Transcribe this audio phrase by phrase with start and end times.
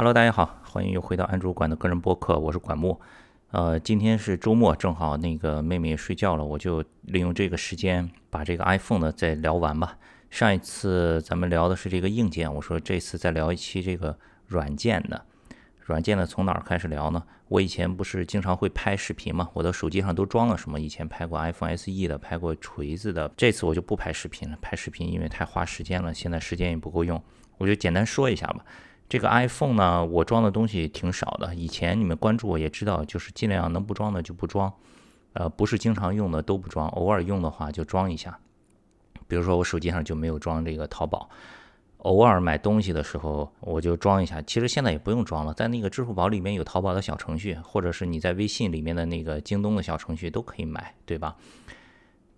[0.00, 3.00] Hello，大家好，欢迎又回到安卓馆的个人播客，我是管木。
[3.50, 9.98] 呃，今天是周末，正好那个妹妹睡觉了，我就利用这个时间把这个 iPhone 呢再聊完吧。
[10.30, 14.16] 上一次咱们聊的是这个硬件，我说这次再聊一期这个
[14.46, 15.20] 软件的。
[15.80, 17.20] 软件呢，从哪儿开始聊呢？
[17.48, 19.50] 我以前不是经常会拍视频吗？
[19.52, 20.78] 我的手机上都装了什么？
[20.78, 23.28] 以前拍过 iPhone SE 的，拍过锤子的。
[23.36, 27.20] 这次我就不拍视频了，拍视频因为太花时间了，现在时间也不够用，
[27.56, 28.64] 我就简单说一下吧。
[29.08, 31.54] 这个 iPhone 呢，我装的东西挺少的。
[31.54, 34.72] 以前你们关注我也知道，就是尽量能不装的就不装，
[35.32, 38.38] 呃，不是经常用的都不装，偶尔用的话就装一下。
[39.26, 41.28] 比如说我手机上就没有装这个淘宝。
[41.98, 44.40] 偶尔买东西的时候，我就装一下。
[44.42, 51.34] 其实现在也不用装了，在那个支付宝里面有淘宝的小程序，或者是你在微信里面的那个京东的小程序都可以买，对吧？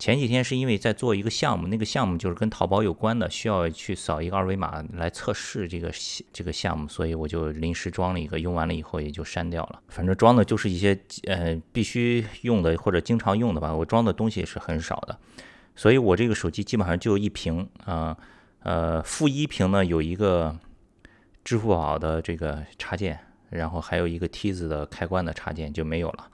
[0.01, 5.91] 前几天是因为在做一个项目，那个项目就是跟淘宝有关的，需要去扫一个二维码来测试这个
[6.33, 9.79] 这个项目，所以我就临时装了一个，用完了以后也就删掉了。
[9.89, 15.15] 反正装的就是一些呃必须用的或者经常用的吧，我装的东西是很少的，
[15.75, 18.17] 所以我这个手机基本上就一屏啊。
[18.63, 20.57] 呃，负一屏呢有一个
[21.43, 26.27] 支付宝的这个插件，然后还有一个梯子的开关的插件就没有了。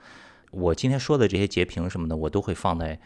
[0.52, 2.98] 我今天说的这些截屏什么的，我都会放在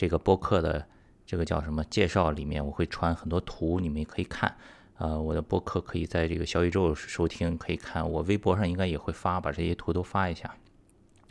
[0.00, 0.86] 这个播客的
[1.26, 4.56] 这个叫什么介绍里面，我会传很多图，你们也可以看。
[4.96, 8.10] 呃，我的播客可以在这个小宇宙收听，可以看。
[8.10, 10.56] 我微博上应该也会发，把这些图都发一下。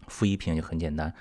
[0.07, 1.11] 负一屏就很简单，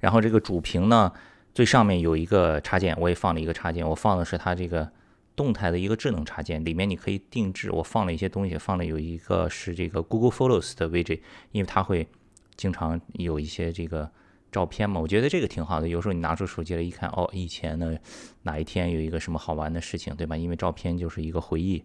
[0.00, 1.12] 然后这个主屏呢
[1.52, 4.90] 最上面有一个插件，我也放了一个插件，我放的是它这个。
[5.36, 7.68] 动态的一个智能插件，里面你可以定制。
[7.72, 12.06] 我放了一些东西，放了有一个是这个 Google Photos 的 vg 因为它会
[12.54, 14.08] 经常有一些这个
[14.54, 15.88] 照片嘛，我觉得这个挺好的。
[15.88, 17.98] 有时候你拿出手机来一看，哦，以前呢
[18.42, 20.36] 哪一天有一个什么好玩的事情，对吧？
[20.36, 21.82] 因为照片就是一个回忆。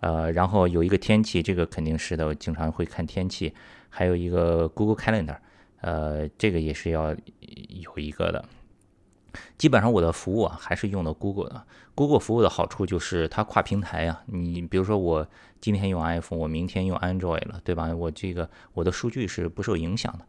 [0.00, 3.54] 呃，然后有一个天气，这个肯定是的，我经常会看天气。
[3.88, 5.36] 还有一个 Google Calendar，
[5.82, 8.44] 呃，这个也是要有一个的。
[9.56, 11.64] 基本上我的服务啊还是用的 Google 的。
[11.94, 14.20] Google 服务的好处就是它跨平台呀。
[14.26, 15.24] 你比如说我
[15.60, 17.94] 今天用 iPhone，我明天用 Android 了，对吧？
[17.94, 20.24] 我这个我的数据是不受影响的。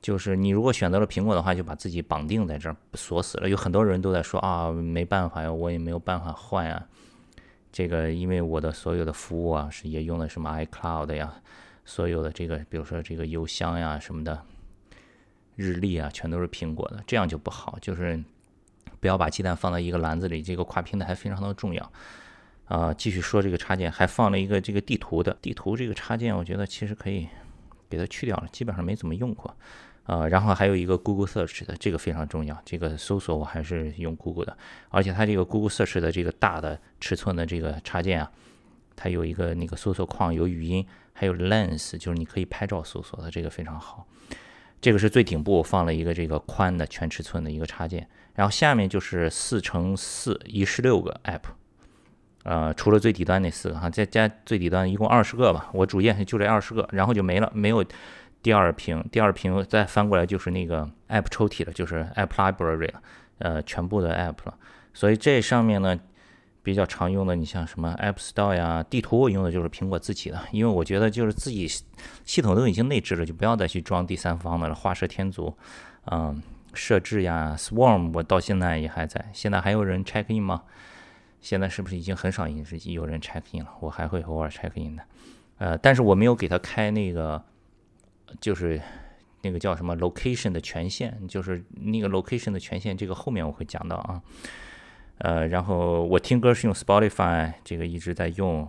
[0.00, 3.48] 就是你如果选择了苹果的话，就把自己绑定在这儿锁死了。
[3.48, 6.86] 有很多人都在说啊，没办法呀，我也没有办法换呀。
[7.72, 11.34] 这个因为我的所有的服务啊是也用的什么 iCloud 呀，
[11.84, 14.42] 所有的这个比如说这个邮箱呀什么的。
[15.58, 17.78] 日历啊，全都是苹果的，这样就不好。
[17.80, 18.22] 就是
[19.00, 21.92] 不要把鸡蛋放在一个篮子里，这个跨平台还非常的重要。
[22.66, 27.26] 啊，继续说这个插件，还放了一个这个地图的地图这个插件，我觉得其实可以
[27.88, 29.56] 给它去掉了，基本上没怎么用过。
[30.06, 32.56] 呃，然后还有一个 Google Search 的，这个非常重要。
[32.64, 34.56] 这个搜索我还是用 Google 的，
[34.88, 38.30] 而且它这个 Google Search 的这个大的尺寸的这个插件啊，
[38.94, 44.06] 它有一个那个搜索框，有语音，还有 Lens，就是你可以拍照搜索的，这个非常好。
[44.80, 51.40] 这个是最顶部放了一个这个宽的全尺寸的一个插件，然后下面就是四乘四一十六个 app，
[52.44, 55.70] 呃，除了最底端那四个哈，再加最底端一共二十个吧。
[55.72, 57.82] 我主页就这二十个，然后就没了，没有
[58.46, 63.02] 第二屏，第二屏再翻过来就是那个 app 抽屉了，就是 app library 了，
[63.38, 64.54] 呃，全部的 app 了。
[64.94, 65.98] 所以这上面呢。
[66.62, 71.68] 比较常用的，你像什么 App Store 呀，地图我用的就是苹果自己的，因为我觉得就是自己
[72.24, 75.56] 系统都已经内置了，就不要再去装第三方的了，画蛇添足。
[76.06, 76.42] 嗯，
[76.74, 80.64] 设置呀，Swarm 我到现在也还在，现在还有人 check in 吗？
[81.40, 83.70] 现在是不是已经很少有人 check in 了？
[83.78, 85.04] 我还会偶尔 check in 的，
[85.58, 87.40] 呃，但是我没有给他开那个，
[88.40, 88.80] 就是
[89.42, 94.22] 那个叫什么 location 的权限，就是那个 location 的权限，这个后面我会讲到啊。
[95.18, 98.66] 呃，然后我听歌是用 Spotify，这个一直在用；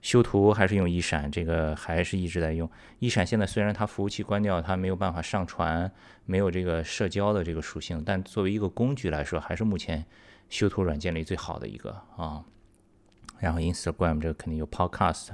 [0.00, 2.70] 修图还是用一闪，这个还是一直在用。
[3.00, 5.92] 一闪现在虽然它服务器关掉，它没有办法上传，
[6.24, 10.02] 没有这个社交的这个属性，但作为一个工具来说，还是目前
[10.48, 12.42] 修图软件里最好的一个啊。
[13.38, 15.28] 然后 Instagram 这个肯定有 Podcast，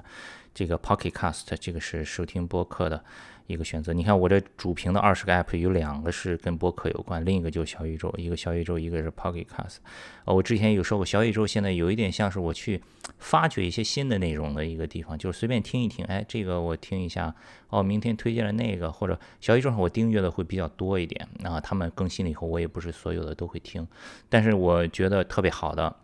[0.53, 3.05] 这个 Pocket Cast 这个是收听播客的。
[3.47, 9.77] 一个选择，你看我这主屏的二十个 app 有两个是跟播客有关，另一个就是小宇宙，一个小宇宙，一个是 Pocket Cast。
[10.25, 12.83] 呃，我之前有说过，小宇宙现在有一点像是我去
[13.19, 17.35] 发掘一些新的内容的一个地方，就是随便听一听，哎，这个我听一下，
[17.69, 23.87] 哦，明天推荐了那个，或者小宇宙上我订阅的会比较多一点，啊，他们更新了以后，我也不是所有的都会听，
[24.29, 25.95] 但是我觉得特别好的，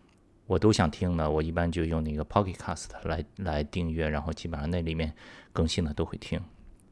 [0.47, 5.13] 我都想听的，我一般就用那个 Pocket Cast 来来订阅，然后基本上那里面
[5.53, 6.41] 更新的都会听。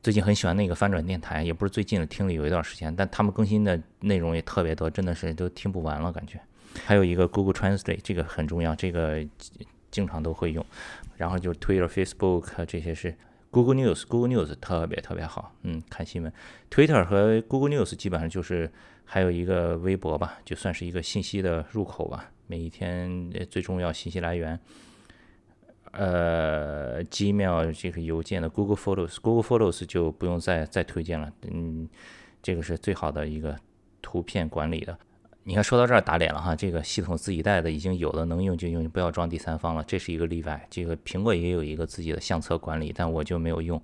[0.02, 6.41] 最近很喜欢那个翻转电台，也不是最近了，听了有一段时间，但他们更新的内容也特别多，真的是都听不完了感觉。
[6.87, 9.23] 还有一个 Google Translate，这个很重要，这个
[9.91, 10.64] 经常都会用。
[11.19, 13.14] 然后就 Twitter、Facebook 这些是
[13.50, 16.32] Google News，Google News 特别特别好，嗯，看新闻。
[16.70, 18.73] Twitter 和 Google News 基本上就是
[19.05, 24.58] 还有一个微博吧，就算是一个信息的入口吧，每一天最重要信息来源。
[25.93, 31.89] 呃，Gmail 这个邮件的 Google Photos，Google Photos 就不用再再推荐了，嗯，
[32.43, 33.57] 这个是最好的一个
[34.01, 34.97] 图片管理的。
[35.43, 40.65] 你看，说到这儿打脸了哈，这个系统自己带的已经有了，能用就用，不要装第三方了，这是一个例外。
[40.71, 43.83] 这个苹果也有一个自己的相册管理，但我就没有用，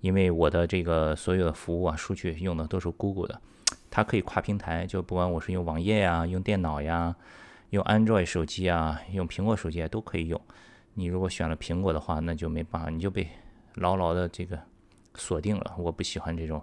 [0.00, 3.40] 因为我的这个所有的服务啊、数据用的都是 Google 的，
[3.88, 7.14] 它可以跨平台，就不管我是用网页呀、用电脑呀、
[7.70, 10.38] 用 Android 手机啊、用苹果手机啊都可以用。
[10.98, 13.28] 你如果选了苹果的话，那就没办法，你就被
[13.74, 14.58] 牢牢的这个
[15.14, 15.76] 锁定了。
[15.78, 16.60] 我不喜欢这种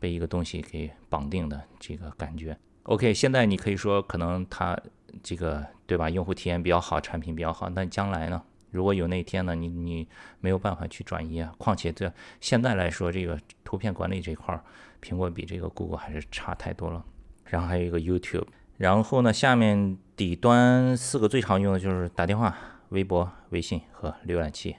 [0.00, 2.56] 被一个东西给绑定的这个感觉。
[2.84, 4.76] OK，现在你可以说可能它
[5.22, 7.70] 这个对吧，用户体验比较好，产品比较好。
[7.70, 10.08] 但将来呢，如果有那一天呢，你你
[10.40, 11.54] 没有办法去转移啊。
[11.58, 14.64] 况且这现在来说，这个图片管理这块儿，
[15.02, 17.04] 苹果比这个 Google 还是差太多了。
[17.44, 18.46] 然后还有一个 YouTube，
[18.78, 22.56] 然后呢，下面底端四个最常用的就是打电话、
[22.94, 24.74] 微博、微信和浏览器，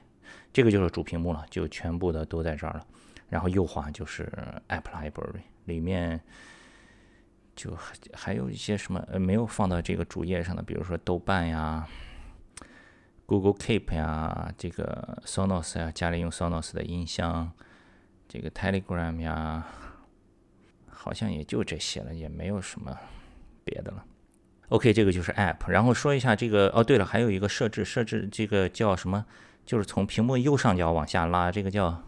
[0.52, 2.84] 这个就是主屏幕了，就全部的都在这儿了。
[3.28, 4.32] 然后右滑就是
[4.68, 6.20] App Library 里面。
[7.56, 11.88] 就还还有一些什么呃没有放到这个主页上的，比如说豆瓣呀、
[13.24, 17.50] Google Keep 呀、这个 Sonos 呀，家里用 Sonos 的音箱，
[18.28, 19.66] 这个 Telegram 呀，
[20.86, 22.94] 好像也就这些了，也没有什么
[23.64, 24.04] 别的了。
[24.68, 25.68] OK，这个就是 App。
[25.68, 29.26] 然后说一下这个哦，对了，还有一个设置，设置这个叫什么？
[29.64, 32.02] 就是从屏幕右上角往下拉，这个叫。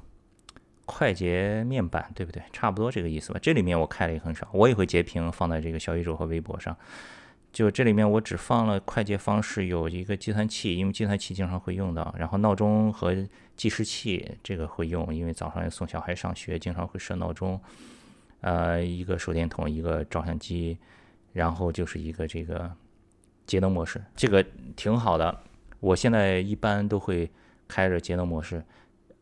[0.91, 2.43] 快捷面板对不对？
[2.51, 3.39] 差不多这个意思吧。
[3.43, 6.75] 这里面我开了也很少，我也会截屏放在这个小宇宙和微博上。
[7.53, 12.15] 就这里面我只放了快捷方式，有一个计算器，因为计算器经常会用到。
[12.19, 13.15] 然后闹钟和
[13.55, 17.61] 计时器这个会用，因为早上要送小孩上学，经常会设闹钟。
[18.41, 20.79] 呃，一个手电筒，一个照相机，
[21.39, 22.69] 然后就是一个这个
[23.47, 24.45] 节能模式，这个
[24.75, 25.41] 挺好的。
[25.79, 27.31] 我现在一般都会
[27.69, 28.65] 开着节能模式。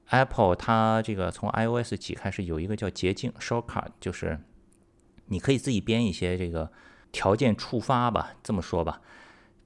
[0.07, 4.41] Apple 它这个从 iOS 几开始有一个叫捷径 Shortcut，就是
[5.27, 6.73] 你可以自己编一些这个
[7.13, 9.03] 条件触发吧，这么说吧，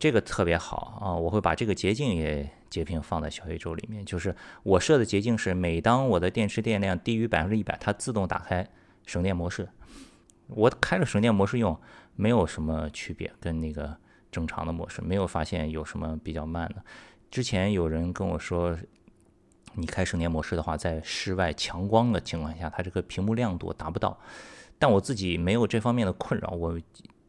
[0.01, 1.15] 这个特别好啊。
[1.15, 4.05] 我会把这个捷径也截屏放在小宇宙里面。
[4.05, 8.69] 就是我设的捷径是，每当我的电池电量低于百分之一百，它自动打开
[9.07, 9.69] 省电模式。
[10.49, 11.79] 我开了省电模式用，
[12.17, 13.97] 没有什么区别，跟那个
[14.31, 16.83] 正常的模式没有发现有什么比较慢的。
[17.31, 18.77] 之前有人跟我说。
[19.75, 24.19] 你开省电模式的话，在室外强光的情况下，它这个屏幕亮度达不到。
[24.81, 26.77] 但我自己没有这方面的困扰，我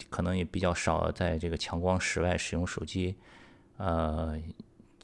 [0.10, 3.16] 可能也比较少在这个强光室外使用手机，
[3.78, 4.36] 呃，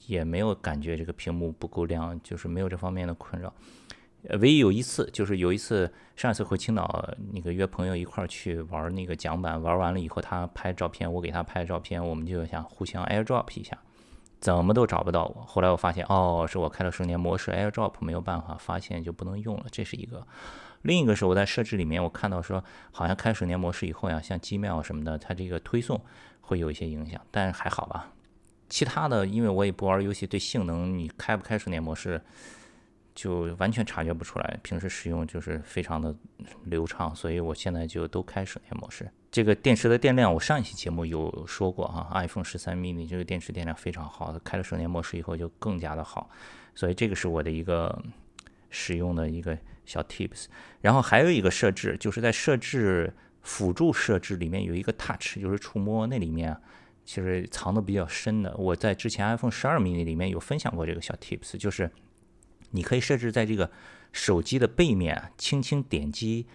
[0.08, 3.54] 也没有感觉这个屏幕不够亮，就是没有这方面的困扰。
[4.40, 13.78] 唯一有一次，就是有一次上一次回青岛，那个约朋友一块儿去玩那个桨板，玩完了以后他拍照片，我给他拍照片，我们就想互相 AirDrop 一下。
[14.40, 15.42] 怎么都找不到我。
[15.48, 20.28] 后来我发现，哦，是我开了省电模式，AirDrop 没有办法发现就不能用了，这是一个。
[20.84, 26.00] 另一个是我在设置里面，我看到说，好像开省电模式以后呀，像 Gmail 什么的，它这个推送
[26.42, 28.12] 会有一些影响，但还好吧。
[28.70, 32.22] 其他的，因为我也不玩游戏，对性能你开不开省电模式。
[33.18, 36.16] 就完全察觉不出来，平时使用就是非常的
[36.66, 39.10] 流畅，所以我现在就都开省电模式。
[39.32, 46.30] 这个电池的电量，我上一期节目有说过哈，iPhone 十三 mini 这个电池电量非常好，开了省电模式以后就更加的好，
[46.76, 48.00] 所以这个是我的一个
[48.70, 50.46] 使用的一个小 tips。
[50.82, 56.56] 然后还有一个设置，就是在设置辅助设置里面有一个 touch，就是触摸，那里面
[57.04, 58.56] 其实藏的比较深的。
[58.58, 61.90] 我在之前 iPhone 十二 mini 里面有分享过这个小 tips，就是。
[62.72, 63.70] 你可以设置在这个
[64.12, 66.46] 手机的背面轻轻点击，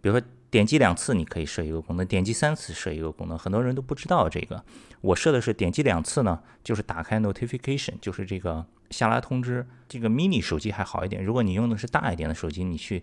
[0.00, 3.38] 比如说点击两次，你可以设一个功能；点击三次设一个功能。
[3.38, 4.64] 很多人都不知道这个，
[5.00, 9.66] 我设的是点击两次呢，就是打开 notification，就是这个下拉通知。
[9.88, 13.02] 这个 mini 手机还好一点，如果你用的是大一点的手机，你去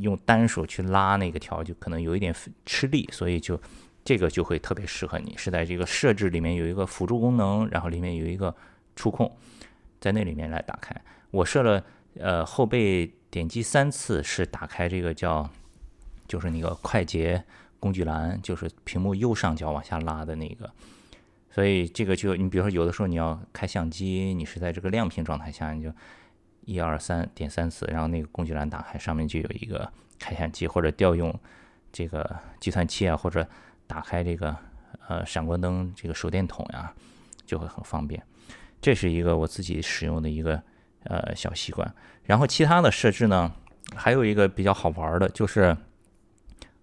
[0.00, 3.58] 用单手去拉那个条，就可能有一点吃力，所以就
[4.04, 8.54] 这个就会特别适合你，是在这个设置里面有一个辅助功能，然后里面有一个
[8.94, 9.34] 触控，
[10.06, 10.94] 在那里面来打开。
[11.32, 11.84] 我设了，
[12.20, 15.50] 呃，后背点击三次是打开这个叫，
[16.28, 17.42] 就是那个快捷
[17.80, 20.70] 工具栏，就是屏幕右上角往下拉的那个。
[21.50, 25.92] 所以这个就你比如说有的时候你要开相机，你是在这个亮屏状态下，你就
[26.66, 31.36] 一二三点三次，然后那个工具栏打开，上面就有一个开相机或者调用
[31.90, 33.44] 这个计算器啊，或者
[33.88, 34.56] 打开这个
[35.08, 36.94] 呃闪光灯这个手电筒呀，
[37.44, 38.22] 就会很方便。
[38.86, 40.62] 这是一个我自己使用的一个。
[41.08, 41.94] 呃，小习惯。
[42.24, 43.52] 然后其他的设置呢，
[43.94, 45.76] 还有一个比较好玩的，就是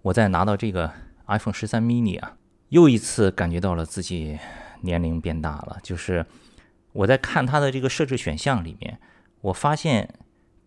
[0.01, 0.89] 我在拿到这个
[1.27, 2.37] iPhone 十三 mini 啊，
[2.69, 4.39] 又一次感觉到了自己
[4.79, 5.77] 年龄变大了。
[5.83, 6.25] 就是
[6.93, 8.97] 我在看它的这个设置选项里面，
[9.41, 10.07] 我发现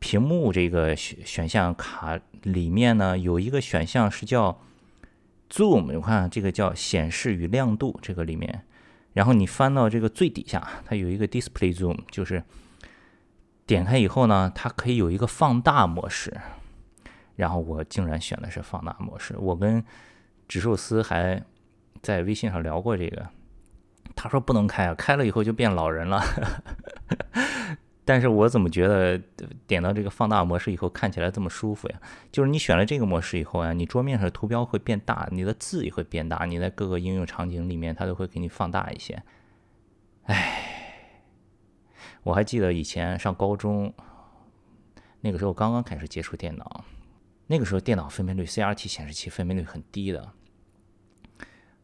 [0.01, 4.61] 屏幕这个选选项卡里面呢，有一个选项是叫
[5.49, 8.67] Zoom，我看这个叫显示与亮度这个里面，
[9.17, 12.45] 然后你翻到这个最底下，它有一个 Display Zoom，就是。
[13.67, 16.33] 点开以后呢，它可以有一个放大模式，
[17.35, 19.35] 然后我竟然选的是放大模式。
[19.37, 19.85] 我跟
[20.47, 21.43] 植寿司还
[22.01, 23.27] 在微信上聊过这个，
[24.15, 26.23] 他说不能开啊，开了以后就变老人了。
[28.07, 29.19] 但是我怎么觉得
[29.67, 32.01] 点到这个放大模式以后看起来这么舒服呀？
[32.33, 39.23] 就是你选了这个模式以后呀，你桌面上的图标会变大，你的字也会变大，你在各个应用场景里面它都会给你放大一些。
[40.23, 40.63] 哎。
[42.23, 43.95] 我还记得以前上高中，
[45.21, 46.85] 那个时候刚刚开始接触电脑，
[47.47, 50.33] 那个时候电脑分辨率 CRT 显示器分辨率很低的。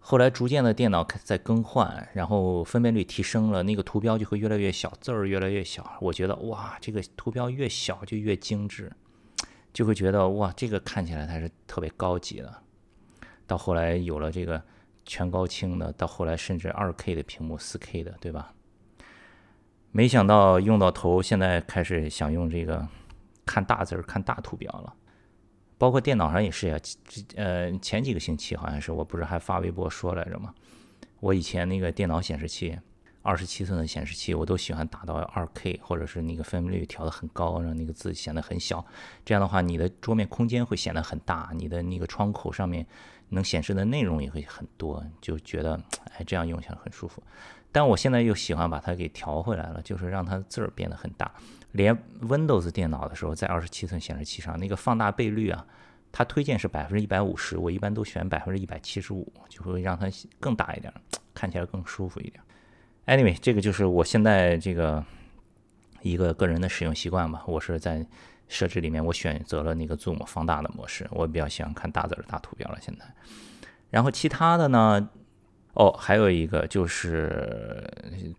[0.05, 5.97] 后来逐渐的电脑在更换，然后分辨率提升了，那个图标就会越来越小，字儿越来越小。
[6.01, 8.93] 我觉得哇，这个图标越小就越精致，
[9.73, 12.53] 就会觉得哇，这个看起来它是特别高级的。
[13.47, 14.61] 到后来有了这个
[15.07, 18.53] 全高清的，到后来甚至 2K 的屏幕、4K 的，对吧？
[19.93, 22.87] 没想到用到头，现在开始想用这个
[23.47, 24.93] 看大字儿、看大图标了。
[25.83, 26.79] 包括电脑上也是呀，
[27.35, 30.55] 呃，前几个星期好像是，我不是还发微博说来着吗？
[31.19, 32.79] 我以前那个电脑显示器，
[33.21, 38.87] 二十七寸的显示器，我都喜欢打到二 K，或者是那个分辨率调的很高，让那个字显得很小。
[39.25, 42.87] 这样的话，你的桌面空间会显得很大，你的那个窗口上面
[43.31, 45.83] 能显示的内容也会很多，就觉得
[46.25, 47.23] 这样用起来很舒服。
[47.75, 51.33] 但我现在又喜欢把它给调回来了，就是让它字儿变得很大。
[51.71, 55.65] 连 Windows 电脑的时候，在二十七寸显示器上，那个放大倍率啊，
[56.13, 60.07] 它推荐是百分之一百五十，我一般都选百分之一百七十五，就会让它
[60.39, 60.93] 更大一点，
[61.33, 62.43] 看起来更舒服一点。
[63.07, 65.03] Anyway，这个就是我现在这个
[66.03, 67.43] 一个个人的使用习惯吧。
[67.47, 68.07] 我是在
[68.49, 72.79] 设置里面，我选择了那个 Zoom 放大的模式，我比较喜欢看大字儿、大图标了。
[72.83, 73.07] 现在，
[73.89, 75.09] 然后其他的呢？
[75.75, 77.83] 哦，还有一个就是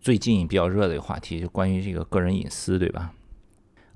[0.00, 3.12] 最近比较热的一个话题，就关于这个个人隐私，对吧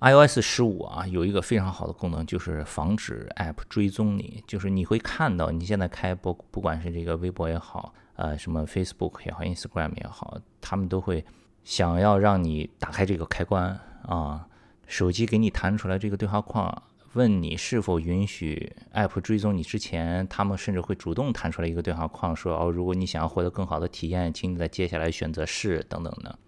[0.01, 11.25] ？iOS 十五啊，有一个非常好的功能，就是防止 App 追踪你，就是你会看到你现在开不不管是这个微博也好，呃，什么 Facebook 也好，Instagram 也好，他们都会
[11.63, 14.47] 想要让你打开这个开关啊，
[14.87, 16.83] 手机给你弹出来这个对话框。
[17.15, 26.39] 问你是否允许 App 追踪你之前，他们甚至会主动弹出来一个对话框，说哦，如果你想要获得更好的体验，请你在接下来选择是等等的，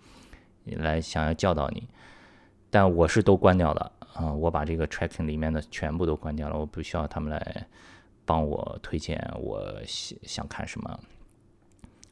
[0.77, 1.89] 来想要教导你。
[2.69, 7.67] 但我是都关掉了啊，我把这个 Tracking 里面的全部都关掉了，我不需要他们来
[8.27, 11.01] 帮我推荐我想想看什么，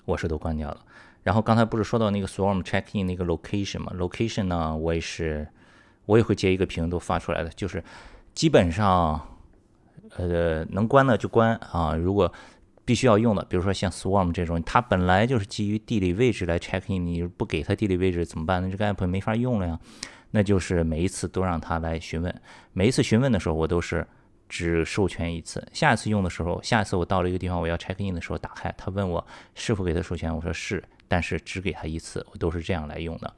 [0.06, 0.84] 我是都关掉了。
[1.22, 5.46] 然后刚才不是说到那个 Swarm Tracking 那个 Location 嘛？Location 呢，我也是
[6.06, 7.84] 我也会接一个屏都发出来的，就是。
[8.38, 9.20] 基本上，
[10.16, 11.96] 呃，能关的就关啊。
[11.96, 12.32] 如果
[12.84, 18.70] 必须要用的，比如说像 Swarm 这种，它本来就是基于地理位置来 check in，你不给它地理位置怎么办呢？
[18.70, 19.76] 这个 app 没法用了呀。
[20.30, 22.32] 那就是每一次都让它来询问，
[22.72, 24.06] 每一次询问的时候，我都是
[24.48, 25.66] 只授权一次。
[25.72, 29.26] 下一次用的时候，下一次我到了一个地方，我要 check in 的时候，打开它问我
[29.56, 33.34] 是否给它授权，我说是，但是只给它一次，我都是这样来用的。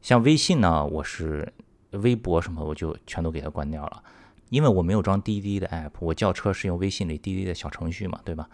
[0.00, 1.52] 像微信呢，我是。
[1.92, 4.02] 微博什么我就全都给它关掉了，
[4.50, 8.48] 因为我没有装滴滴的 app，我叫车是用微信里滴滴的小程序嘛，对吧？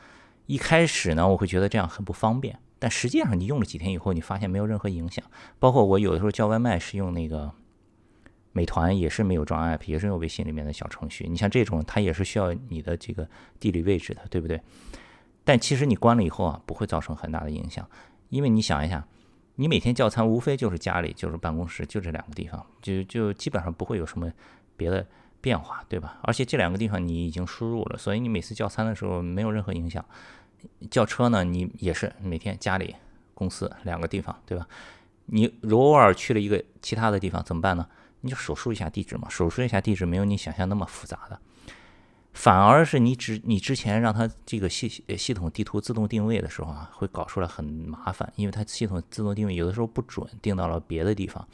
[0.46, 5.24] 一开始呢，我会觉得这样很不方便，但实际上你用了几天以后，你发现没有任何影响。
[5.58, 7.50] 包括我有的时候叫外卖是用那个
[8.52, 11.26] 美团，也是没有装 app，也是用微信里面的小程序。
[11.28, 14.60] 你像这种，它也是需要你的这个地理位置的，对不对？
[15.44, 17.88] 但其实你关了以后啊，不会造成很大的影响，
[18.28, 19.06] 因为你想一下。
[19.56, 24.32] 你每天叫餐无非就是家里就是办公室就这两个地方，就就基本上不会有什么
[24.76, 25.06] 别的
[25.40, 26.18] 变化，对吧？
[26.23, 30.04] 而且这两个地方你已经输入了，所以你每次叫餐的时候没有任何影响。
[30.90, 32.96] 叫车呢，你也是每天家里、
[33.34, 34.66] 公司两个地方，对吧？
[35.26, 37.87] 你偶尔去了一个其他的地方怎么办呢？
[38.23, 41.38] 你就手输一下地址嘛，手输一下地址没有你想象那么复杂的。
[42.34, 51.46] 反而是你之你之前让它这个系系统地图自动定位的时候啊，会搞出来很麻烦，因为它系统自动定位有的时候不准，定到了别的地方，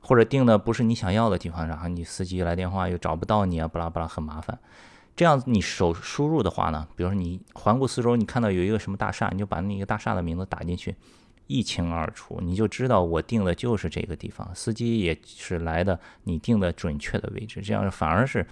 [0.00, 4.58] 或者定的不是你想要的地方，然后你司机来电话又找不到你啊，巴拉巴拉很麻烦。
[5.14, 10.96] 这样你手输入的话呢，比如说你环顾四周，你看到有一个什么大厦，你就把那个大厦的名字打进去，
[11.46, 18.44] 一清二楚，你就知道我定的就是这个地方，司机也是来的你定的准确的位置，这样反而是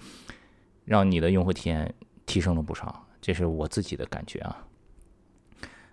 [0.85, 1.93] 让你的用户体验
[2.25, 4.57] 提升了不少，这是我自己的感觉啊。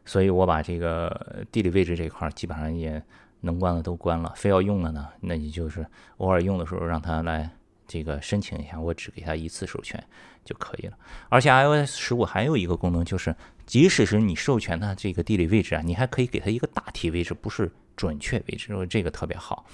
[0.04, 3.02] 所以我把这个地理位置这块基本上也
[3.40, 7.50] 能关的都关了，非要用的呢，那你就是偶尔用的时候让他来
[7.86, 10.02] 这个申请一下，我只给他一次授权
[10.44, 10.96] 就可以了。
[11.28, 13.34] 而且 iOS 十五还有一个功能就是。
[13.66, 19.64] 即使是你授权它这个地理位置啊，你还可以给它一个大体位置，不是准确位置，这个特别好。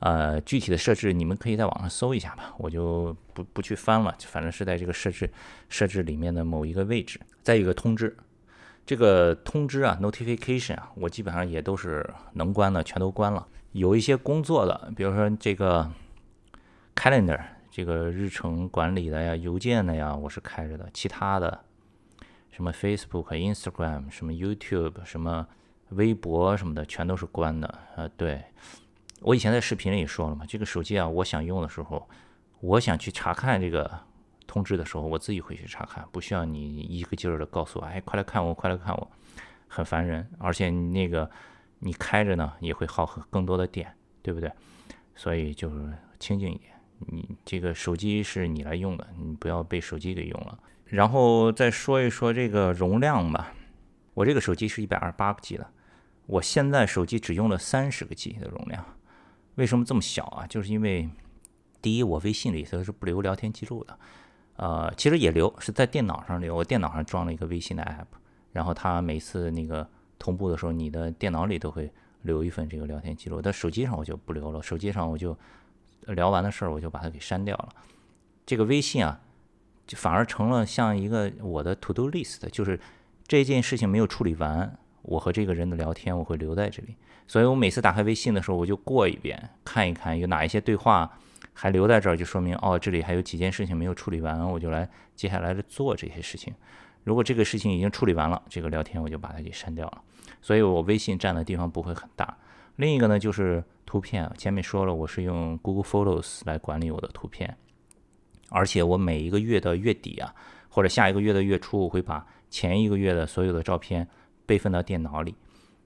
[0.00, 5.28] 呃，具体的设置你们可以在网上搜一下吧，我就不不去翻了，反正是在这个设置
[5.68, 7.20] 设置里面的某一个位置。
[7.42, 8.16] 再一个通知，
[8.86, 13.46] 这个通知啊，notification 啊，我基本上也都是能关的，全都关了。
[13.72, 15.90] 有一些工作的，比如说这个
[16.94, 17.40] calendar
[17.70, 21.60] 这个日程管理的呀，邮件的呀，我是开着的，其他的。
[22.50, 25.46] 什么 Facebook、Instagram、什么 YouTube、什么
[25.90, 27.78] 微博什么的，全都是关的。
[27.94, 28.42] 呃，对
[29.20, 32.08] 我以前在视频里也说了嘛，这个手机啊，我想用的时候，
[32.60, 33.90] 我想去查看这个
[34.46, 39.10] 通知的时候，我自己会去查看，不需要你一个劲儿的告诉我，哎，快来看我，快来看我，
[39.66, 40.28] 很烦人。
[40.38, 41.28] 而且那个
[41.80, 44.50] 你开着呢，也会耗更多的电，对不对？
[45.14, 46.72] 所以就是清静一点。
[47.06, 50.58] 你这个手机是你来用的，你不要被手机给用了。
[50.84, 53.52] 然后再说一说这个容量吧，
[54.14, 55.66] 我这个手机是一百二十八个 G 的，
[56.26, 58.84] 我现在手机只用了三十个 G 的容量，
[59.58, 60.46] 为什么这么小啊？
[60.46, 61.08] 就是因为
[61.82, 63.98] 第一，我微信里头是不留聊天记录的，
[64.56, 68.06] 呃，其实也留，是在电脑上留，我电脑上装了一个微信的 app，
[68.52, 69.88] 然后它每次那个
[70.18, 75.36] 同步的时候，你的电脑里都会留一份这个聊天记录，但手机上我就不留了，手机上我就
[76.06, 77.68] 聊完的事儿我就把它给删掉了，
[78.46, 79.20] 这个微信啊。
[79.88, 82.78] 就反而成了像一个我的 to do list，就是
[83.26, 86.94] 这件事情没有处理完，我和这个人的聊天我会留在这里，
[87.26, 91.10] 所以我每次打开微信的时候，我就过一遍，看一看有哪一些对话
[91.54, 94.86] 还留在这儿，就说明哦，这里还有几件事情没有处理完，我就来
[95.16, 96.54] 接下来的做这些事情。
[97.04, 100.02] 如果这个事情已经处理完了，这个聊天我就把它给删掉了。
[100.42, 102.36] 所以我微信占的地方不会很大。
[102.76, 107.56] 另一个呢，就是图片，前面说了，我是用 Google Photos 来管理我的图片。
[108.50, 110.34] 而且我每一个月的月底啊，
[110.68, 114.06] 或者下一个月的月初，我会把前一个月的所有的照片
[114.48, 115.34] 备份到电脑里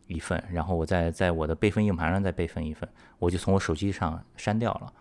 [0.07, 4.92] 一份，然后我再在我的备份硬盘上再备份一份，我就从我手机上删掉了。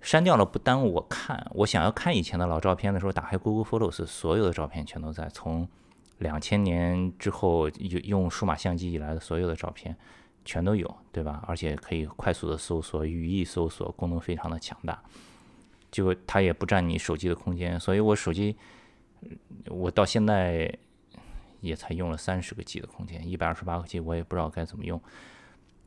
[0.00, 5.68] 删掉了不耽误我看，我想要看以前的老照片的时候，打开 Google Photos，所有的照片全都在，从
[6.18, 9.96] 两千年之后用用数码相机以来的所有的照片
[10.44, 11.44] 全都有，对吧？
[11.46, 15.00] 而且可以快速的搜索、语义搜索，功能非常的强大。
[15.92, 18.56] 就它也不占你手机的空间，所以我手机
[19.68, 20.76] 我到现在
[21.62, 25.00] 也才用了三十个 G 的空间，一百二十八个 G 我也不知道该怎么用。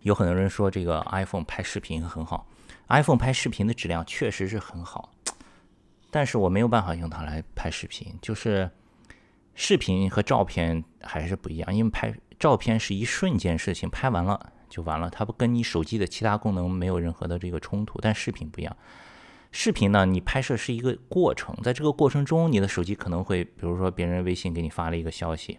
[0.01, 2.47] 有很多人说这个 iPhone 拍视频很好
[2.87, 5.11] ，iPhone 拍视频的质量确实是很好，
[6.09, 8.69] 但是我没有办法用它来拍视频，就是
[9.53, 18.77] 视频和照片还是不一样，因为拍照片是一瞬间事情，拍完了就完了，它不跟你手机的其他功能没有任何的这个冲突，但视频不一样。
[19.51, 25.57] 视频呢，你拍摄是一个过程，在这个过程中，你的手机可能会，比如说别人微信给你发了一个消息，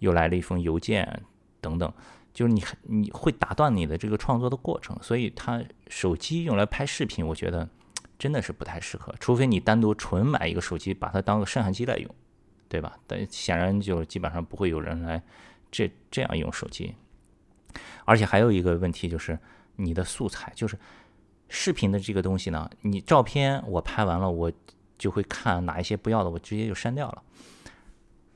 [0.00, 1.22] 又来了一封邮件
[1.60, 1.92] 等等，
[2.34, 7.68] 就是你你会打断你的这个创作的过程，所以它手机用来拍视频，我觉得
[8.18, 12.12] 真的是不太适合，除非你单独纯买一个手机，把它当个摄像机来用，
[12.68, 12.98] 对吧？
[13.06, 15.22] 但显然就基本上不会有人来
[15.70, 16.92] 这这样用手机，
[18.04, 19.38] 而且还有一个问题就是
[19.76, 20.76] 你的素材就是。
[21.48, 24.52] 视频的这个东西呢，你照片我拍完了，我
[24.98, 27.22] 就会看哪一些不要的，我直接就删掉了。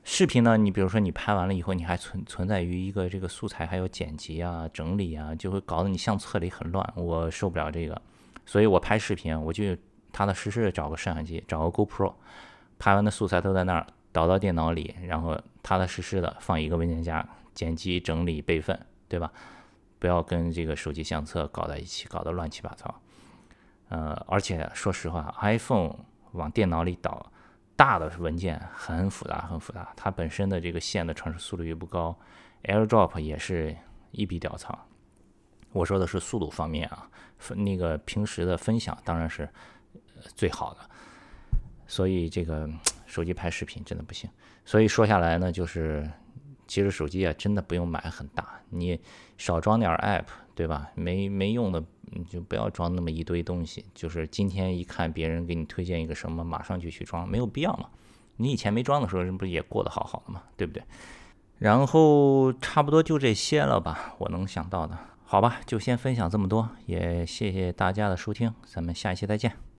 [0.03, 8.01] 视频呢，你比如说你拍完了以后，你还存存在于一个这个素材还有剪辑啊、整理啊，就会搞得你相册里很乱，我受不了这个。
[8.45, 9.75] 所以我拍视频，我就
[10.11, 12.13] 踏踏实实的找个摄像机，找个 GoPro，
[12.77, 19.31] 拍完的素材都在那儿，导到电脑里，然后踏踏实实的放一个文件夹，剪辑、整理、备份，对吧？
[19.99, 22.93] 不要跟这个手机相册搞在一起，搞得乱七八糟。
[23.93, 25.95] 呃，而且说实话，iPhone
[26.31, 27.31] 往电脑里导
[27.75, 29.93] 大的文件很复杂，很复杂。
[29.95, 32.17] 它本身的这个线的传输速度又不高
[32.63, 33.77] ，AirDrop 也是
[34.09, 34.87] 一笔屌槽。
[35.73, 39.47] 我说的是速度方面啊，分那个平时的分享当然是
[40.35, 40.79] 最好的。
[41.85, 42.67] 所以这个
[43.05, 44.27] 手机拍视频真的不行。
[44.65, 46.09] 所以说下来呢，就是
[46.67, 48.99] 其实手机啊，真的不用买很大，你
[49.37, 50.89] 少装点 App，对吧？
[50.95, 51.83] 没没用的。
[52.15, 57.89] 你就不要装那么一堆东西，就是今天一看别人给你推荐一个什么，马上就去装，没有必要嘛。
[58.35, 60.83] 你以前没装的时候，人不也过得好好的嘛，对不对？
[61.57, 64.95] 然后差不多就这些了吧，我能想到的。
[65.23, 69.63] 好吧，就先分享这么多，也谢谢大家的收听，咱们下一期再见。